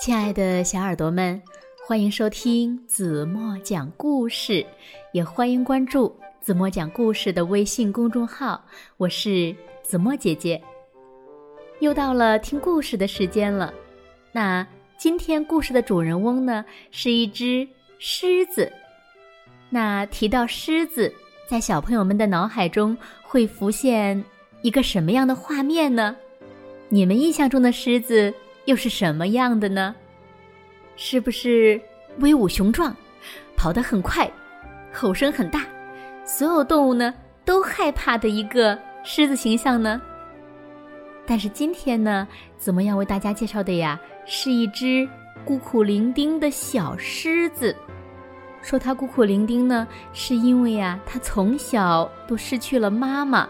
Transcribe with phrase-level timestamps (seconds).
[0.00, 1.38] 亲爱的小耳朵们，
[1.86, 4.64] 欢迎收听子墨讲故事，
[5.12, 8.64] 也欢迎关注子墨讲故事的微信公众号。
[8.96, 10.58] 我是子墨姐姐。
[11.80, 13.74] 又到了听故事的时间了。
[14.32, 14.66] 那
[14.96, 18.72] 今天故事的主人翁呢，是一只狮子。
[19.68, 21.12] 那提到狮子，
[21.46, 24.24] 在小朋友们的脑海中会浮现
[24.62, 26.16] 一个什么样的画面呢？
[26.88, 28.32] 你们印象中的狮子
[28.66, 29.94] 又是什么样的呢？
[30.96, 31.80] 是不是
[32.18, 32.94] 威武雄壮，
[33.56, 34.30] 跑得很快，
[34.92, 35.64] 吼声很大，
[36.24, 40.00] 所有动物呢都害怕的一个狮子形象呢？
[41.26, 42.26] 但是今天呢，
[42.58, 43.98] 怎么样为大家介绍的呀？
[44.26, 45.08] 是一只
[45.44, 47.74] 孤苦伶仃的小狮子。
[48.62, 53.48] 说它孤苦伶仃呢，是因为呀，它从小都失去了妈妈。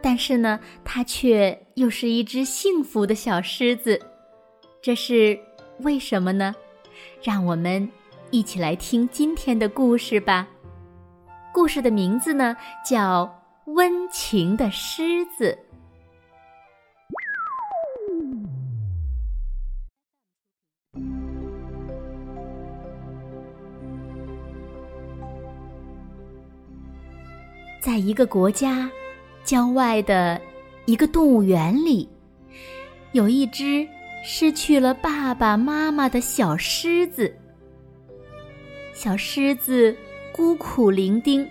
[0.00, 4.00] 但是呢，它却又是一只幸福的小狮子，
[4.82, 5.38] 这是
[5.80, 6.54] 为什么呢？
[7.22, 7.86] 让我们
[8.30, 10.48] 一起来听今天的故事吧。
[11.52, 13.26] 故事的名字呢，叫
[13.72, 15.54] 《温情的狮子》。
[27.80, 28.90] 在一个国家。
[29.42, 30.40] 郊外的
[30.84, 32.06] 一个动物园里，
[33.12, 33.88] 有一只
[34.22, 37.34] 失去了爸爸妈妈的小狮子。
[38.92, 39.96] 小狮子
[40.32, 41.46] 孤苦伶仃，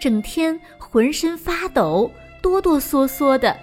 [0.00, 3.56] 整天浑身发抖，哆哆嗦嗦的，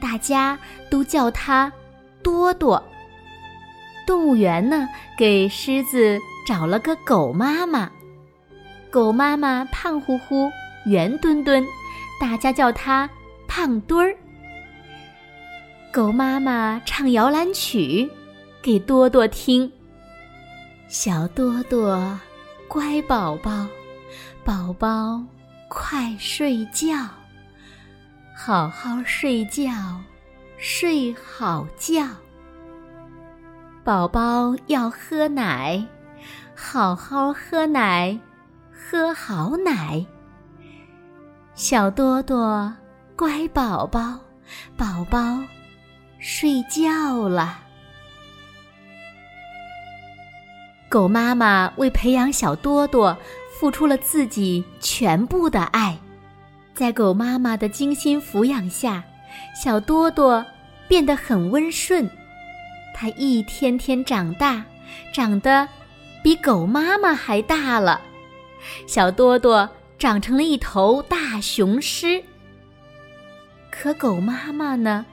[0.00, 0.58] 大家
[0.88, 1.70] 都叫它
[2.22, 2.82] 多多。
[4.06, 7.90] 动物园呢，给狮子找了个狗妈妈，
[8.90, 10.50] 狗妈妈胖乎乎，
[10.86, 11.64] 圆墩墩。
[12.20, 13.08] 大家叫它
[13.46, 14.16] 胖墩儿。
[15.92, 18.08] 狗妈妈唱摇篮曲
[18.62, 19.70] 给多多听。
[20.86, 22.16] 小多多，
[22.68, 23.66] 乖宝宝，
[24.44, 25.20] 宝宝
[25.68, 27.08] 快睡觉，
[28.36, 29.72] 好好睡觉，
[30.58, 32.06] 睡好觉。
[33.82, 35.84] 宝宝要喝奶，
[36.54, 38.16] 好好喝奶，
[38.70, 40.06] 喝好奶。
[41.54, 42.72] 小多多，
[43.16, 44.20] 乖宝宝，
[44.76, 45.18] 宝宝
[46.20, 47.60] 睡觉了。
[50.88, 53.16] 狗妈妈为培养小多多，
[53.58, 55.98] 付出了自己全部的爱。
[56.74, 59.02] 在狗妈妈的精心抚养下，
[59.60, 60.44] 小多多
[60.86, 62.08] 变得很温顺。
[62.94, 64.64] 它一天天长大，
[65.12, 65.68] 长得
[66.22, 68.00] 比狗妈妈还大了。
[68.86, 69.68] 小多多。
[69.98, 72.24] 长成了一头大雄狮，
[73.70, 75.04] 可狗妈妈呢，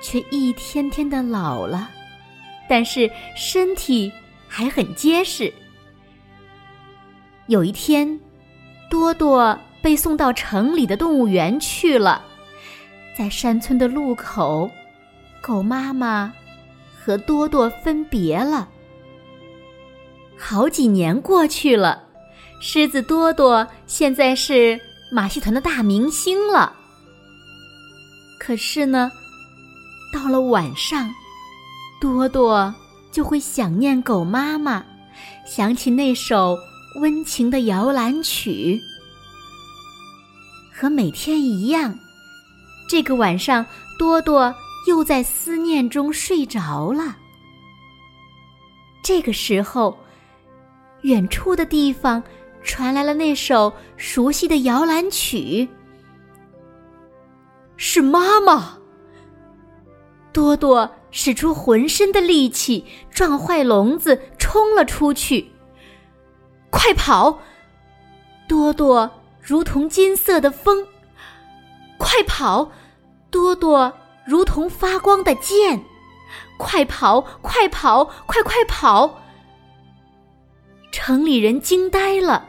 [0.00, 1.90] 却一天天的老了，
[2.68, 4.12] 但是身体
[4.48, 5.52] 还很结实。
[7.46, 8.18] 有一天，
[8.90, 12.24] 多多被送到城里的动物园去了，
[13.16, 14.70] 在山村的路口，
[15.40, 16.32] 狗妈妈
[16.98, 18.68] 和多多分别了。
[20.36, 22.04] 好几年过去了。
[22.58, 24.80] 狮子多多现在是
[25.12, 26.74] 马戏团的大明星了。
[28.40, 29.12] 可是呢，
[30.16, 31.14] 到了晚上，
[32.00, 32.74] 多多
[33.12, 34.82] 就会想念狗妈妈，
[35.44, 36.56] 想起那首
[37.02, 38.80] 温情的摇篮曲。
[40.72, 41.94] 和每天一样，
[42.88, 43.64] 这个晚上，
[43.98, 44.54] 多多
[44.88, 47.14] 又在思念中睡着了。
[49.02, 49.94] 这个时候，
[51.02, 52.22] 远处的地方。
[52.64, 55.68] 传来了那首熟悉的摇篮曲，
[57.76, 58.76] 是妈妈。
[60.36, 65.50] 多多使出浑身的力气，撞坏笼子，冲了出去。
[66.68, 67.38] 快跑！
[68.46, 69.10] 多多
[69.40, 70.86] 如同金色的风，
[71.96, 72.70] 快跑！
[73.30, 73.90] 多多
[74.26, 75.82] 如同发光的剑，
[76.58, 77.22] 快跑！
[77.40, 78.04] 快跑！
[78.26, 79.22] 快快跑！
[80.92, 82.46] 城里人惊呆了。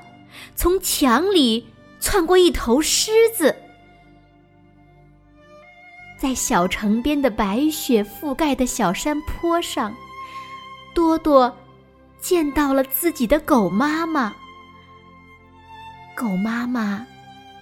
[0.56, 1.66] 从墙里
[2.02, 3.56] 窜过一头狮子，
[6.18, 9.96] 在小城边的白雪覆盖的小山坡上，
[10.94, 11.56] 多多
[12.20, 14.34] 见到了自己的狗妈妈。
[16.16, 17.06] 狗妈妈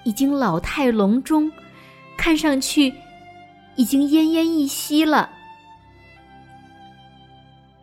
[0.05, 1.51] 已经老态龙钟，
[2.15, 2.93] 看上去
[3.75, 5.29] 已经奄奄一息了。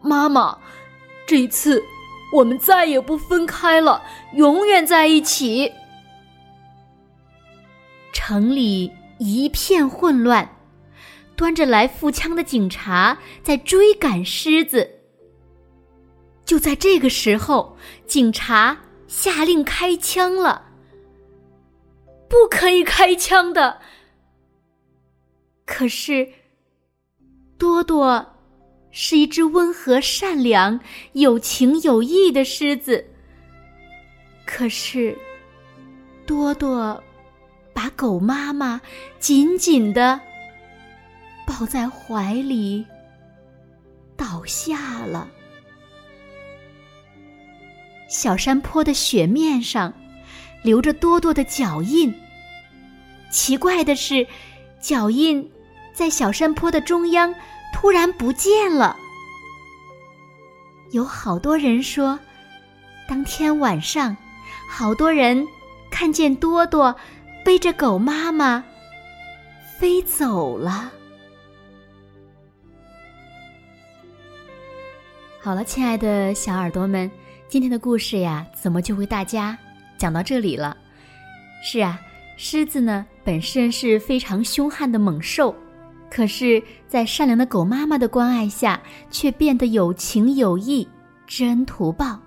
[0.01, 0.57] 妈妈，
[1.27, 1.83] 这次。
[2.33, 4.03] 我们再也不分开了，
[4.33, 5.71] 永远在一起。
[8.11, 10.49] 城里一片混乱，
[11.37, 14.99] 端着来腹枪的警察在追赶狮子。
[16.45, 17.77] 就在这个时候，
[18.07, 18.77] 警察
[19.07, 20.71] 下令开枪了。
[22.29, 23.79] 不可以开枪的。
[25.65, 26.29] 可是，
[27.59, 28.35] 多多
[28.91, 30.81] 是一只温和、善良、
[31.13, 33.07] 有情有义的狮子。
[34.45, 35.17] 可是，
[36.27, 37.03] 多多
[37.73, 38.81] 把狗妈妈
[39.19, 40.21] 紧紧的
[41.53, 42.87] 抱在怀里，
[44.17, 45.29] 倒下了。
[48.09, 49.93] 小山坡的雪面上
[50.63, 52.13] 留着多多的脚印。
[53.31, 54.27] 奇怪的是，
[54.81, 55.47] 脚印
[55.93, 57.35] 在小山坡的中央
[57.75, 58.97] 突然不见了。
[60.93, 62.19] 有好多人说，
[63.07, 64.17] 当天晚上，
[64.71, 65.47] 好多人
[65.91, 66.97] 看见多多
[67.45, 68.65] 背着狗妈妈
[69.79, 70.91] 飞走了。
[75.45, 77.11] 好了，亲爱的小耳朵们，
[77.49, 79.59] 今天的故事呀，怎么就为大家
[79.99, 80.77] 讲到这里了？
[81.65, 82.01] 是啊。
[82.37, 85.53] 狮子呢，本身是非常凶悍的猛兽，
[86.09, 88.81] 可是，在善良的狗妈妈的关爱下，
[89.11, 90.87] 却变得有情有义、
[91.27, 92.21] 知恩图报。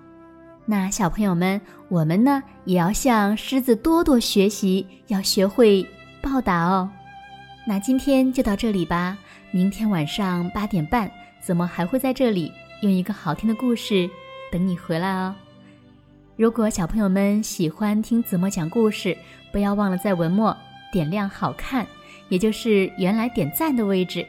[0.66, 1.58] 那小朋友们，
[1.88, 5.84] 我们呢，也要向狮子多多学习，要学会
[6.20, 6.90] 报答哦。
[7.66, 9.16] 那今天就到这里吧，
[9.50, 11.10] 明天晚上八点半，
[11.40, 12.52] 怎么还会在这里
[12.82, 14.08] 用一个好听的故事
[14.52, 15.34] 等你回来哦？
[16.36, 19.16] 如果小朋友们喜欢听子墨讲故事，
[19.50, 20.54] 不要忘了在文末
[20.92, 21.86] 点亮“好看”，
[22.28, 24.26] 也就是原来点赞的位置。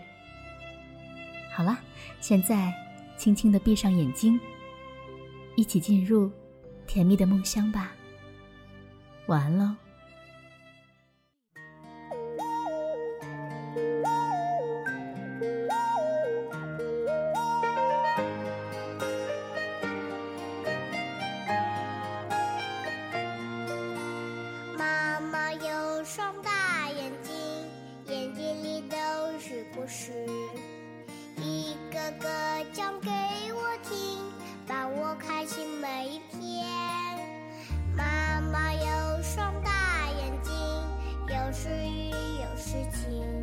[1.53, 1.77] 好了，
[2.21, 2.73] 现在
[3.17, 4.39] 轻轻的闭上眼睛，
[5.55, 6.31] 一起进入
[6.85, 7.91] 甜蜜的梦乡吧。
[9.25, 9.86] 晚安喽。
[42.77, 43.36] 事情，